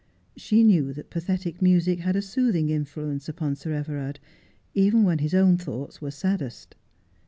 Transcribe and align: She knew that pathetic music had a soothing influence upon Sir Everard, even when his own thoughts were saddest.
She 0.35 0.63
knew 0.63 0.93
that 0.93 1.11
pathetic 1.11 1.61
music 1.61 1.99
had 1.99 2.15
a 2.15 2.23
soothing 2.23 2.69
influence 2.71 3.29
upon 3.29 3.55
Sir 3.55 3.73
Everard, 3.73 4.19
even 4.73 5.03
when 5.03 5.19
his 5.19 5.35
own 5.35 5.57
thoughts 5.59 6.01
were 6.01 6.09
saddest. 6.09 6.73